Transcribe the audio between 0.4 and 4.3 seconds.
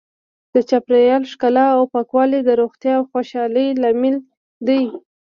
د چاپیریال ښکلا او پاکوالی د روغتیا او خوشحالۍ لامل